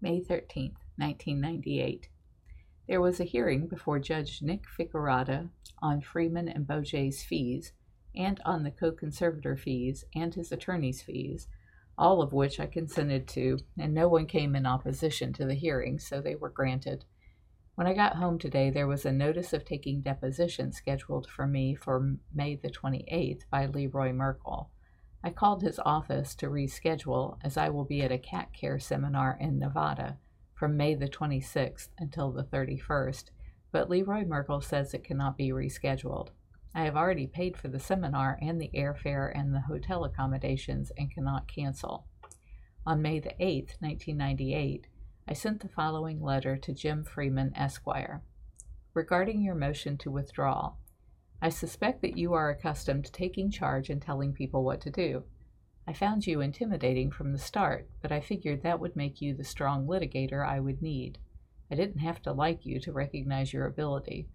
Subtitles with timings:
[0.00, 2.08] May 13, 1998.
[2.86, 5.48] There was a hearing before Judge Nick Ficarrotta
[5.82, 7.72] on Freeman and Boget's fees
[8.14, 11.48] and on the co conservator fees and his attorney's fees,
[11.98, 15.98] all of which I consented to, and no one came in opposition to the hearing,
[15.98, 17.04] so they were granted.
[17.74, 21.74] When I got home today, there was a notice of taking deposition scheduled for me
[21.74, 24.70] for May the 28th by Leroy Merkel.
[25.22, 29.36] I called his office to reschedule as I will be at a cat care seminar
[29.40, 30.18] in Nevada
[30.54, 33.24] from May the 26th until the 31st,
[33.72, 36.28] but Leroy Merkel says it cannot be rescheduled.
[36.74, 41.10] I have already paid for the seminar and the airfare and the hotel accommodations and
[41.10, 42.06] cannot cancel.
[42.86, 44.86] On May the 8th, 1998,
[45.26, 48.22] I sent the following letter to Jim Freeman, Esquire.
[48.94, 50.72] Regarding your motion to withdraw,
[51.40, 55.22] I suspect that you are accustomed to taking charge and telling people what to do.
[55.86, 59.44] I found you intimidating from the start, but I figured that would make you the
[59.44, 61.18] strong litigator I would need.
[61.70, 64.28] I didn't have to like you to recognize your ability.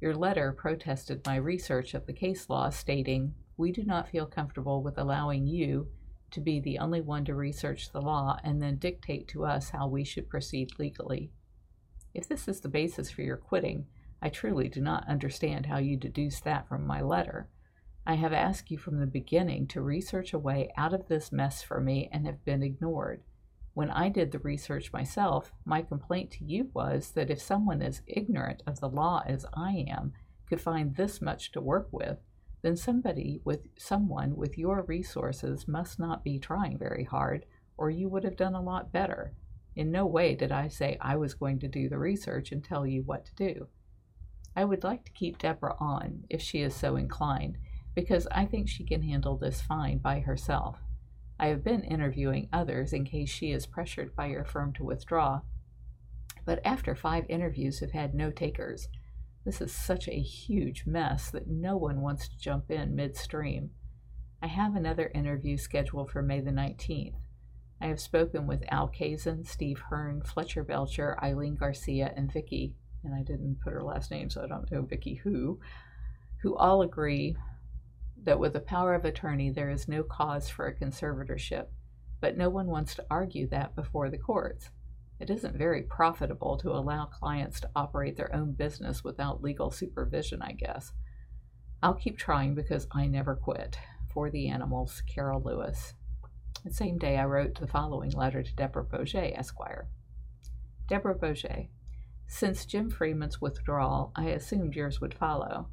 [0.00, 4.82] Your letter protested my research of the case law, stating, We do not feel comfortable
[4.82, 5.88] with allowing you
[6.30, 9.88] to be the only one to research the law and then dictate to us how
[9.88, 11.30] we should proceed legally.
[12.12, 13.86] If this is the basis for your quitting,
[14.24, 17.46] I truly do not understand how you deduce that from my letter.
[18.06, 21.62] I have asked you from the beginning to research a way out of this mess
[21.62, 23.22] for me and have been ignored.
[23.74, 28.00] When I did the research myself, my complaint to you was that if someone as
[28.06, 30.14] ignorant of the law as I am
[30.48, 32.16] could find this much to work with,
[32.62, 37.44] then somebody with someone with your resources must not be trying very hard,
[37.76, 39.34] or you would have done a lot better.
[39.76, 42.86] In no way did I say I was going to do the research and tell
[42.86, 43.68] you what to do.
[44.56, 47.58] I would like to keep Deborah on if she is so inclined,
[47.94, 50.78] because I think she can handle this fine by herself.
[51.38, 55.40] I have been interviewing others in case she is pressured by your firm to withdraw,
[56.44, 58.88] but after five interviews have had no takers.
[59.44, 63.70] This is such a huge mess that no one wants to jump in midstream.
[64.40, 67.16] I have another interview scheduled for May the 19th.
[67.80, 73.14] I have spoken with Al Kazin, Steve Hearn, Fletcher Belcher, Eileen Garcia, and Vicky and
[73.14, 75.60] I didn't put her last name, so I don't know Vicky who,
[76.42, 77.36] who all agree
[78.24, 81.66] that with the power of attorney there is no cause for a conservatorship,
[82.20, 84.70] but no one wants to argue that before the courts.
[85.20, 90.42] It isn't very profitable to allow clients to operate their own business without legal supervision,
[90.42, 90.92] I guess.
[91.82, 93.78] I'll keep trying because I never quit.
[94.12, 95.94] For the animals, Carole Lewis.
[96.64, 99.88] The same day, I wrote the following letter to Deborah Boget, Esquire.
[100.88, 101.68] Deborah Boget,
[102.26, 105.68] since Jim Freeman's withdrawal, I assumed yours would follow.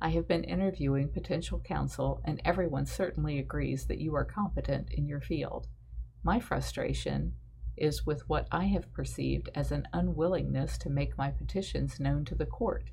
[0.00, 5.06] I have been interviewing potential counsel, and everyone certainly agrees that you are competent in
[5.06, 5.66] your field.
[6.22, 7.34] My frustration
[7.76, 12.34] is with what I have perceived as an unwillingness to make my petitions known to
[12.34, 12.90] the court.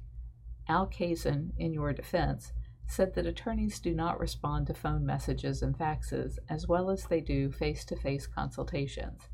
[0.67, 2.53] Al Kazin, in your defense,
[2.87, 7.21] said that attorneys do not respond to phone messages and faxes as well as they
[7.21, 9.29] do face to face consultations.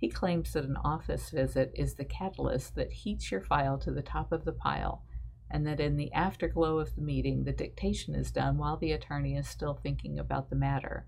[0.00, 4.00] He claims that an office visit is the catalyst that heats your file to the
[4.00, 5.04] top of the pile,
[5.50, 9.36] and that in the afterglow of the meeting, the dictation is done while the attorney
[9.36, 11.06] is still thinking about the matter.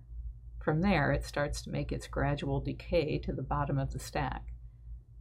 [0.63, 4.53] From there, it starts to make its gradual decay to the bottom of the stack.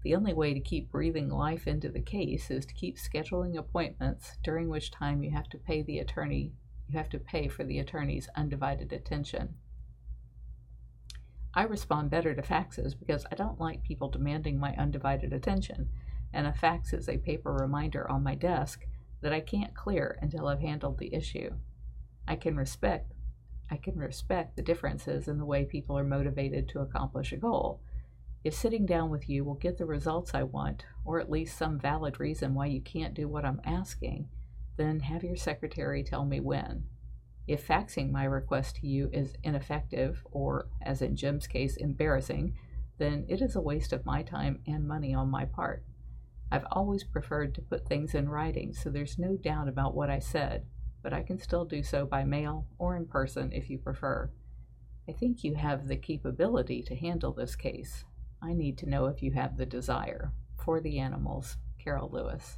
[0.04, 4.38] The only way to keep breathing life into the case is to keep scheduling appointments
[4.44, 6.52] during which time you have to pay the attorney
[6.90, 9.56] you have to pay for the attorney's undivided attention.
[11.54, 15.90] I respond better to faxes because I don't like people demanding my undivided attention,
[16.34, 18.86] and a fax is a paper reminder on my desk
[19.22, 21.52] that I can't clear until I've handled the issue.
[22.28, 23.14] I can respect
[23.70, 27.80] I can respect the differences in the way people are motivated to accomplish a goal.
[28.44, 31.80] If sitting down with you will get the results I want, or at least some
[31.80, 34.28] valid reason why you can't do what I'm asking,
[34.76, 36.84] then have your secretary tell me when.
[37.48, 42.54] If faxing my request to you is ineffective, or, as in Jim's case, embarrassing,
[42.98, 45.84] then it is a waste of my time and money on my part.
[46.52, 50.20] I've always preferred to put things in writing so there's no doubt about what I
[50.20, 50.66] said,
[51.02, 54.30] but I can still do so by mail or in person if you prefer.
[55.10, 58.06] I think you have the capability to handle this case.
[58.42, 60.32] I need to know if you have the desire.
[60.64, 62.58] For the animals, Carole Lewis.